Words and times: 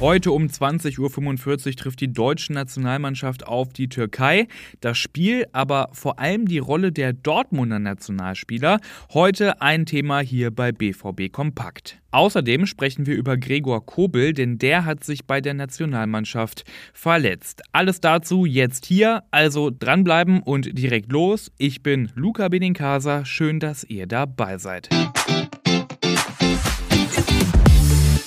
Heute 0.00 0.32
um 0.32 0.46
20.45 0.46 1.66
Uhr 1.68 1.76
trifft 1.76 2.00
die 2.00 2.12
deutsche 2.12 2.52
Nationalmannschaft 2.52 3.46
auf 3.46 3.72
die 3.72 3.88
Türkei. 3.88 4.48
Das 4.80 4.98
Spiel, 4.98 5.46
aber 5.52 5.88
vor 5.92 6.18
allem 6.18 6.46
die 6.46 6.58
Rolle 6.58 6.90
der 6.90 7.12
Dortmunder 7.12 7.78
Nationalspieler, 7.78 8.80
heute 9.12 9.62
ein 9.62 9.86
Thema 9.86 10.18
hier 10.18 10.50
bei 10.50 10.72
BVB 10.72 11.30
Kompakt. 11.30 12.00
Außerdem 12.10 12.66
sprechen 12.66 13.06
wir 13.06 13.14
über 13.14 13.36
Gregor 13.36 13.86
Kobel, 13.86 14.32
denn 14.32 14.58
der 14.58 14.84
hat 14.84 15.04
sich 15.04 15.26
bei 15.26 15.40
der 15.40 15.54
Nationalmannschaft 15.54 16.64
verletzt. 16.92 17.62
Alles 17.70 18.00
dazu 18.00 18.46
jetzt 18.46 18.86
hier, 18.86 19.22
also 19.30 19.70
dranbleiben 19.70 20.42
und 20.42 20.76
direkt 20.76 21.12
los. 21.12 21.52
Ich 21.56 21.84
bin 21.84 22.10
Luca 22.16 22.48
Benincasa, 22.48 23.24
schön, 23.24 23.60
dass 23.60 23.84
ihr 23.84 24.08
dabei 24.08 24.58
seid. 24.58 24.88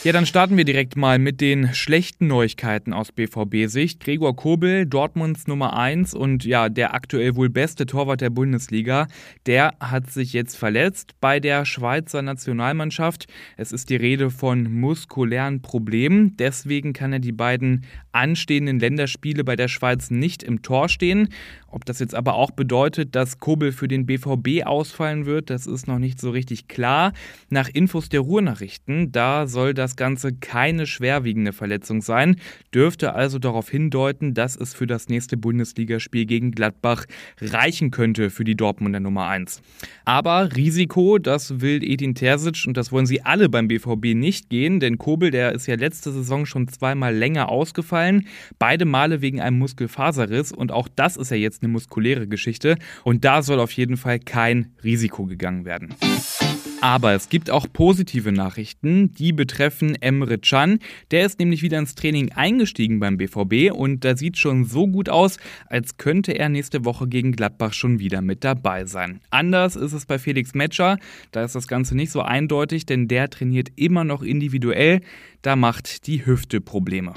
Ja, 0.08 0.14
dann 0.14 0.26
starten 0.26 0.56
wir 0.56 0.64
direkt 0.64 0.96
mal 0.96 1.20
mit 1.20 1.42
den 1.42 1.74
schlechten 1.74 2.28
Neuigkeiten 2.28 2.94
aus 2.94 3.12
BVB-Sicht. 3.12 4.00
Gregor 4.00 4.38
Kobel, 4.38 4.86
Dortmunds 4.86 5.48
Nummer 5.48 5.78
1 5.78 6.14
und 6.14 6.46
ja, 6.46 6.70
der 6.70 6.94
aktuell 6.94 7.36
wohl 7.36 7.50
beste 7.50 7.86
Torwart 7.86 8.22
der 8.22 8.30
Bundesliga, 8.30 9.10
der 9.48 9.74
hat 9.82 10.10
sich 10.10 10.32
jetzt 10.32 10.56
verletzt 10.56 11.16
bei 11.20 11.42
der 11.42 11.66
Schweizer 11.66 12.22
Nationalmannschaft. 12.22 13.28
Es 13.58 13.74
ist 13.74 13.90
die 13.90 13.98
Rede 13.98 14.30
von 14.30 14.72
muskulären 14.72 15.62
Problemen. 15.62 16.38
Deswegen 16.38 16.94
kann 16.94 17.12
er 17.12 17.20
die 17.20 17.34
beiden 17.34 17.84
anstehenden 18.14 18.80
Länderspiele 18.80 19.44
bei 19.44 19.58
der 19.58 19.68
Schweiz 19.68 20.10
nicht 20.10 20.42
im 20.42 20.62
Tor 20.62 20.88
stehen. 20.88 21.28
Ob 21.68 21.84
das 21.84 22.00
jetzt 22.00 22.16
aber 22.16 22.36
auch 22.36 22.52
bedeutet, 22.52 23.14
dass 23.14 23.40
Kobel 23.40 23.74
für 23.74 23.90
den 23.90 24.06
BVB 24.06 24.66
ausfallen 24.66 25.26
wird, 25.26 25.50
das 25.50 25.68
ist 25.68 25.86
noch 25.86 26.00
nicht 26.00 26.20
so 26.22 26.32
richtig 26.32 26.70
klar. 26.70 27.12
Nach 27.50 27.68
Infos 27.68 28.08
der 28.08 28.22
Ruhrnachrichten, 28.22 29.12
da 29.12 29.48
soll 29.48 29.74
das 29.74 29.97
Ganze 29.98 30.34
keine 30.34 30.86
schwerwiegende 30.86 31.52
Verletzung 31.52 32.02
sein, 32.02 32.38
dürfte 32.74 33.14
also 33.14 33.40
darauf 33.40 33.70
hindeuten, 33.70 34.34
dass 34.34 34.56
es 34.56 34.74
für 34.74 34.88
das 34.88 35.10
nächste 35.10 35.36
Bundesligaspiel 35.36 36.26
gegen 36.26 36.52
Gladbach 36.52 37.06
reichen 37.42 37.92
könnte 37.92 38.30
für 38.30 38.44
die 38.44 38.56
Dortmunder 38.56 39.00
Nummer 39.00 39.28
1. 39.28 39.62
Aber 40.06 40.56
Risiko, 40.56 41.18
das 41.18 41.60
will 41.60 41.84
Edin 41.84 42.16
Terzic 42.16 42.66
und 42.66 42.78
das 42.78 42.92
wollen 42.92 43.06
sie 43.06 43.24
alle 43.24 43.50
beim 43.50 43.68
BVB 43.68 44.16
nicht 44.16 44.50
gehen, 44.50 44.80
denn 44.80 44.98
Kobel, 44.98 45.32
der 45.32 45.52
ist 45.52 45.68
ja 45.68 45.76
letzte 45.76 46.12
Saison 46.12 46.46
schon 46.46 46.68
zweimal 46.68 47.14
länger 47.14 47.50
ausgefallen, 47.50 48.28
beide 48.60 48.86
Male 48.86 49.22
wegen 49.22 49.42
einem 49.42 49.58
Muskelfaserriss 49.60 50.52
und 50.52 50.72
auch 50.72 50.88
das 50.96 51.18
ist 51.18 51.32
ja 51.32 51.38
jetzt 51.38 51.64
eine 51.64 51.72
muskuläre 51.72 52.28
Geschichte 52.28 52.78
und 53.04 53.26
da 53.26 53.42
soll 53.42 53.60
auf 53.60 53.72
jeden 53.72 53.98
Fall 53.98 54.20
kein 54.20 54.72
Risiko 54.84 55.26
gegangen 55.26 55.66
werden. 55.66 55.94
Aber 56.82 57.14
es 57.14 57.30
gibt 57.30 57.50
auch 57.50 57.66
positive 57.72 58.32
Nachrichten, 58.32 59.12
die 59.14 59.34
betreffen 59.34 59.96
Emre 60.00 60.38
Can. 60.38 60.80
Der 61.10 61.26
ist 61.26 61.40
nämlich 61.40 61.64
wieder 61.64 61.80
ins 61.80 61.96
Training 61.96 62.32
eingestiegen 62.34 63.00
beim 63.00 63.18
BVB 63.18 63.72
und 63.74 64.06
da 64.06 64.16
sieht 64.16 64.38
schon 64.38 64.64
so 64.64 64.88
gut 64.88 65.10
aus, 65.10 65.38
als 65.68 65.98
könnte 65.98 66.34
er 66.34 66.50
nächste 66.50 66.86
Woche 66.86 67.08
gegen 67.08 67.32
Gladbach 67.32 67.74
schon 67.74 68.00
wieder 68.00 68.22
mit 68.22 68.44
dabei 68.44 68.86
sein. 68.86 69.22
Anders 69.32 69.76
ist 69.76 69.94
es 69.94 70.06
bei 70.06 70.20
Felix 70.20 70.54
Metscher, 70.54 71.00
da 71.32 71.44
ist 71.44 71.56
das 71.56 71.68
Ganze 71.68 71.96
nicht 71.96 72.12
so 72.12 72.22
eindeutig, 72.22 72.86
denn 72.86 73.08
der 73.08 73.30
trainiert 73.30 73.70
immer 73.76 74.04
noch 74.04 74.22
individuell, 74.22 75.02
da 75.42 75.56
macht 75.56 76.06
die 76.06 76.26
Hüfte 76.26 76.62
Probleme. 76.62 77.14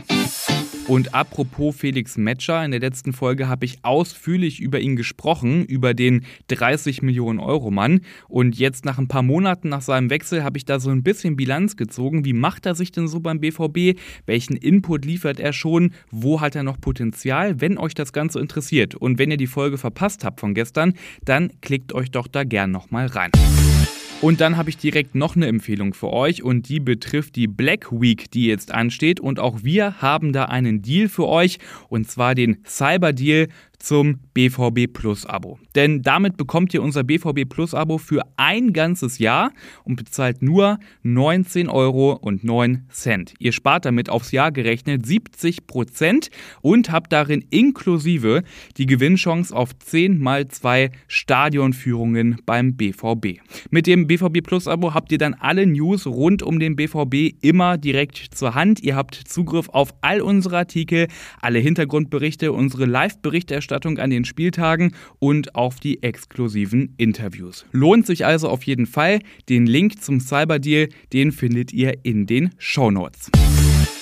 Und 0.90 1.14
apropos 1.14 1.76
Felix 1.76 2.16
Metscher, 2.16 2.64
in 2.64 2.72
der 2.72 2.80
letzten 2.80 3.12
Folge 3.12 3.46
habe 3.46 3.64
ich 3.64 3.84
ausführlich 3.84 4.58
über 4.58 4.80
ihn 4.80 4.96
gesprochen, 4.96 5.64
über 5.64 5.94
den 5.94 6.24
30 6.48 7.00
Millionen 7.02 7.38
Euro 7.38 7.70
Mann. 7.70 8.00
Und 8.26 8.58
jetzt 8.58 8.84
nach 8.84 8.98
ein 8.98 9.06
paar 9.06 9.22
Monaten 9.22 9.68
nach 9.68 9.82
seinem 9.82 10.10
Wechsel 10.10 10.42
habe 10.42 10.58
ich 10.58 10.64
da 10.64 10.80
so 10.80 10.90
ein 10.90 11.04
bisschen 11.04 11.36
Bilanz 11.36 11.76
gezogen. 11.76 12.24
Wie 12.24 12.32
macht 12.32 12.66
er 12.66 12.74
sich 12.74 12.90
denn 12.90 13.06
so 13.06 13.20
beim 13.20 13.38
BVB? 13.38 14.00
Welchen 14.26 14.56
Input 14.56 15.04
liefert 15.04 15.38
er 15.38 15.52
schon? 15.52 15.92
Wo 16.10 16.40
hat 16.40 16.56
er 16.56 16.64
noch 16.64 16.80
Potenzial? 16.80 17.60
Wenn 17.60 17.78
euch 17.78 17.94
das 17.94 18.12
Ganze 18.12 18.40
interessiert 18.40 18.96
und 18.96 19.16
wenn 19.20 19.30
ihr 19.30 19.36
die 19.36 19.46
Folge 19.46 19.78
verpasst 19.78 20.24
habt 20.24 20.40
von 20.40 20.54
gestern, 20.54 20.94
dann 21.24 21.52
klickt 21.60 21.92
euch 21.92 22.10
doch 22.10 22.26
da 22.26 22.42
gern 22.42 22.72
nochmal 22.72 23.06
rein. 23.06 23.30
Und 24.22 24.42
dann 24.42 24.58
habe 24.58 24.68
ich 24.68 24.76
direkt 24.76 25.14
noch 25.14 25.34
eine 25.34 25.46
Empfehlung 25.46 25.94
für 25.94 26.12
euch 26.12 26.42
und 26.42 26.68
die 26.68 26.78
betrifft 26.78 27.36
die 27.36 27.46
Black 27.46 27.90
Week, 27.90 28.30
die 28.30 28.46
jetzt 28.46 28.70
ansteht. 28.70 29.18
Und 29.18 29.40
auch 29.40 29.62
wir 29.62 30.02
haben 30.02 30.34
da 30.34 30.44
einen 30.44 30.82
Deal 30.82 31.08
für 31.08 31.26
euch 31.26 31.58
und 31.88 32.10
zwar 32.10 32.34
den 32.34 32.58
Cyber 32.66 33.14
Deal 33.14 33.48
zum 33.80 34.20
BVB 34.34 34.92
Plus 34.92 35.26
Abo. 35.26 35.58
Denn 35.74 36.02
damit 36.02 36.36
bekommt 36.36 36.72
ihr 36.74 36.82
unser 36.82 37.02
BVB 37.02 37.48
Plus 37.48 37.74
Abo 37.74 37.98
für 37.98 38.22
ein 38.36 38.72
ganzes 38.72 39.18
Jahr 39.18 39.52
und 39.84 39.96
bezahlt 39.96 40.42
nur 40.42 40.78
19 41.02 41.68
Euro 41.68 42.12
und 42.12 42.44
9 42.44 42.86
Cent. 42.90 43.34
Ihr 43.38 43.52
spart 43.52 43.86
damit 43.86 44.08
aufs 44.08 44.32
Jahr 44.32 44.52
gerechnet 44.52 45.06
70 45.06 45.66
Prozent 45.66 46.30
und 46.60 46.92
habt 46.92 47.12
darin 47.12 47.44
inklusive 47.50 48.42
die 48.76 48.86
Gewinnchance 48.86 49.54
auf 49.54 49.76
10 49.78 50.18
mal 50.18 50.46
2 50.46 50.90
Stadionführungen 51.08 52.36
beim 52.44 52.76
BVB. 52.76 53.40
Mit 53.70 53.86
dem 53.86 54.06
BVB 54.06 54.42
Plus 54.42 54.68
Abo 54.68 54.94
habt 54.94 55.10
ihr 55.10 55.18
dann 55.18 55.34
alle 55.34 55.66
News 55.66 56.06
rund 56.06 56.42
um 56.42 56.60
den 56.60 56.76
BVB 56.76 57.34
immer 57.40 57.78
direkt 57.78 58.18
zur 58.34 58.54
Hand. 58.54 58.80
Ihr 58.82 58.94
habt 58.94 59.14
Zugriff 59.14 59.70
auf 59.70 59.94
all 60.02 60.20
unsere 60.20 60.58
Artikel, 60.58 61.08
alle 61.40 61.58
Hintergrundberichte, 61.58 62.52
unsere 62.52 62.84
Live-Berichterstattung 62.84 63.69
Berichterstattung 63.70 63.98
an 63.98 64.10
den 64.10 64.24
Spieltagen 64.24 64.94
und 65.18 65.54
auf 65.54 65.80
die 65.80 66.02
exklusiven 66.02 66.94
Interviews. 66.96 67.64
Lohnt 67.72 68.06
sich 68.06 68.26
also 68.26 68.48
auf 68.48 68.64
jeden 68.64 68.86
Fall. 68.86 69.20
Den 69.48 69.66
Link 69.66 70.02
zum 70.02 70.20
Cyberdeal, 70.20 70.88
den 71.12 71.32
findet 71.32 71.72
ihr 71.72 72.04
in 72.04 72.26
den 72.26 72.50
Show 72.58 72.90
Notes. 72.90 73.30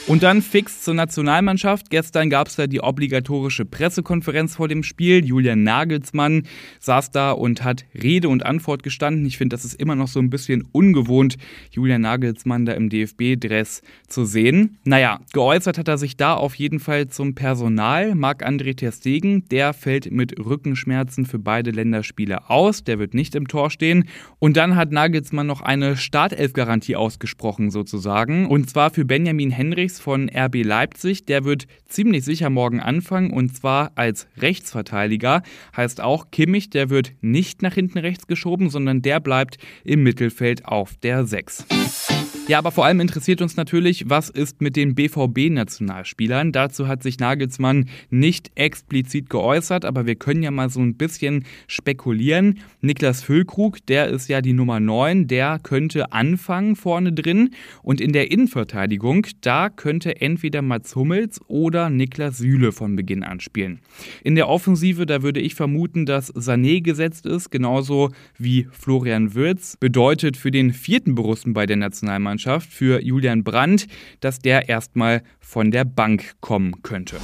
Und 0.08 0.22
dann 0.22 0.40
fix 0.40 0.84
zur 0.84 0.94
Nationalmannschaft. 0.94 1.90
Gestern 1.90 2.30
gab 2.30 2.48
es 2.48 2.56
da 2.56 2.66
die 2.66 2.80
obligatorische 2.80 3.66
Pressekonferenz 3.66 4.56
vor 4.56 4.66
dem 4.66 4.82
Spiel. 4.82 5.22
Julian 5.22 5.64
Nagelsmann 5.64 6.44
saß 6.80 7.10
da 7.10 7.32
und 7.32 7.62
hat 7.62 7.84
Rede 7.94 8.30
und 8.30 8.46
Antwort 8.46 8.82
gestanden. 8.82 9.26
Ich 9.26 9.36
finde, 9.36 9.54
das 9.54 9.66
ist 9.66 9.74
immer 9.74 9.96
noch 9.96 10.08
so 10.08 10.18
ein 10.18 10.30
bisschen 10.30 10.66
ungewohnt, 10.72 11.36
Julian 11.72 12.00
Nagelsmann 12.00 12.64
da 12.64 12.72
im 12.72 12.88
DFB-Dress 12.88 13.82
zu 14.08 14.24
sehen. 14.24 14.78
Naja, 14.84 15.20
geäußert 15.34 15.76
hat 15.76 15.88
er 15.88 15.98
sich 15.98 16.16
da 16.16 16.32
auf 16.32 16.54
jeden 16.54 16.80
Fall 16.80 17.08
zum 17.08 17.34
Personal. 17.34 18.14
Marc-André 18.14 18.78
Ter 18.78 18.92
Stegen, 18.92 19.46
der 19.50 19.74
fällt 19.74 20.10
mit 20.10 20.38
Rückenschmerzen 20.38 21.26
für 21.26 21.38
beide 21.38 21.70
Länderspiele 21.70 22.48
aus. 22.48 22.82
Der 22.82 22.98
wird 22.98 23.12
nicht 23.12 23.34
im 23.34 23.46
Tor 23.46 23.68
stehen. 23.68 24.08
Und 24.38 24.56
dann 24.56 24.74
hat 24.74 24.90
Nagelsmann 24.90 25.46
noch 25.46 25.60
eine 25.60 25.98
Startelf-Garantie 25.98 26.96
ausgesprochen 26.96 27.70
sozusagen. 27.70 28.46
Und 28.46 28.70
zwar 28.70 28.88
für 28.88 29.04
Benjamin 29.04 29.50
Henrichs 29.50 29.97
von 30.00 30.30
RB 30.30 30.64
Leipzig. 30.64 31.26
Der 31.26 31.44
wird 31.44 31.66
ziemlich 31.88 32.24
sicher 32.24 32.50
morgen 32.50 32.80
anfangen 32.80 33.30
und 33.32 33.56
zwar 33.56 33.92
als 33.94 34.26
Rechtsverteidiger. 34.38 35.42
Heißt 35.76 36.00
auch, 36.00 36.30
Kimmich, 36.30 36.70
der 36.70 36.90
wird 36.90 37.12
nicht 37.20 37.62
nach 37.62 37.74
hinten 37.74 37.98
rechts 37.98 38.26
geschoben, 38.26 38.70
sondern 38.70 39.02
der 39.02 39.20
bleibt 39.20 39.58
im 39.84 40.02
Mittelfeld 40.02 40.64
auf 40.64 40.96
der 40.96 41.24
6. 41.24 42.27
Ja, 42.48 42.56
aber 42.56 42.70
vor 42.72 42.86
allem 42.86 43.00
interessiert 43.00 43.42
uns 43.42 43.56
natürlich, 43.56 44.08
was 44.08 44.30
ist 44.30 44.62
mit 44.62 44.74
den 44.74 44.94
BVB-Nationalspielern? 44.94 46.50
Dazu 46.50 46.88
hat 46.88 47.02
sich 47.02 47.18
Nagelsmann 47.18 47.90
nicht 48.08 48.52
explizit 48.54 49.28
geäußert, 49.28 49.84
aber 49.84 50.06
wir 50.06 50.14
können 50.14 50.42
ja 50.42 50.50
mal 50.50 50.70
so 50.70 50.80
ein 50.80 50.94
bisschen 50.94 51.44
spekulieren. 51.66 52.60
Niklas 52.80 53.22
Füllkrug, 53.22 53.84
der 53.84 54.08
ist 54.08 54.30
ja 54.30 54.40
die 54.40 54.54
Nummer 54.54 54.80
9, 54.80 55.26
der 55.26 55.58
könnte 55.62 56.12
anfangen 56.12 56.74
vorne 56.74 57.12
drin. 57.12 57.50
Und 57.82 58.00
in 58.00 58.14
der 58.14 58.30
Innenverteidigung, 58.30 59.26
da 59.42 59.68
könnte 59.68 60.18
entweder 60.22 60.62
Mats 60.62 60.96
Hummels 60.96 61.42
oder 61.48 61.90
Niklas 61.90 62.38
Süle 62.38 62.72
von 62.72 62.96
Beginn 62.96 63.24
an 63.24 63.40
spielen. 63.40 63.80
In 64.24 64.36
der 64.36 64.48
Offensive, 64.48 65.04
da 65.04 65.22
würde 65.22 65.40
ich 65.40 65.54
vermuten, 65.54 66.06
dass 66.06 66.34
Sané 66.34 66.80
gesetzt 66.80 67.26
ist, 67.26 67.50
genauso 67.50 68.10
wie 68.38 68.66
Florian 68.72 69.34
Würz. 69.34 69.76
Bedeutet 69.78 70.38
für 70.38 70.50
den 70.50 70.72
vierten 70.72 71.14
Borussen 71.14 71.52
bei 71.52 71.66
der 71.66 71.76
Nationalmannschaft, 71.76 72.37
Mannschaft 72.38 72.72
für 72.72 73.02
Julian 73.02 73.42
Brandt, 73.42 73.88
dass 74.20 74.38
der 74.38 74.68
erstmal 74.68 75.22
von 75.40 75.72
der 75.72 75.84
Bank 75.84 76.36
kommen 76.40 76.82
könnte. 76.84 77.16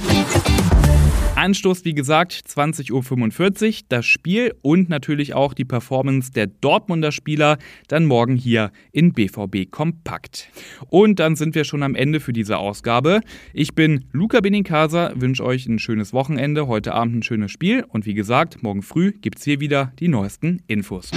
Anstoß, 1.35 1.85
wie 1.85 1.93
gesagt, 1.93 2.33
20.45 2.33 2.91
Uhr, 2.91 3.85
das 3.87 4.05
Spiel 4.05 4.53
und 4.61 4.89
natürlich 4.89 5.33
auch 5.33 5.53
die 5.53 5.63
Performance 5.63 6.33
der 6.33 6.47
Dortmunder 6.47 7.13
Spieler 7.13 7.57
dann 7.87 8.05
morgen 8.05 8.35
hier 8.35 8.71
in 8.91 9.13
BVB 9.13 9.71
Kompakt. 9.71 10.49
Und 10.89 11.19
dann 11.19 11.37
sind 11.37 11.55
wir 11.55 11.63
schon 11.63 11.83
am 11.83 11.95
Ende 11.95 12.19
für 12.19 12.33
diese 12.33 12.57
Ausgabe. 12.57 13.21
Ich 13.53 13.73
bin 13.73 14.05
Luca 14.11 14.41
Benincasa, 14.41 15.13
wünsche 15.15 15.45
euch 15.45 15.65
ein 15.65 15.79
schönes 15.79 16.11
Wochenende, 16.11 16.67
heute 16.67 16.93
Abend 16.93 17.15
ein 17.15 17.23
schönes 17.23 17.51
Spiel 17.51 17.85
und 17.87 18.05
wie 18.05 18.15
gesagt, 18.15 18.63
morgen 18.63 18.81
früh 18.81 19.13
gibt 19.13 19.37
es 19.37 19.45
hier 19.45 19.61
wieder 19.61 19.93
die 19.97 20.09
neuesten 20.09 20.61
Infos. 20.67 21.11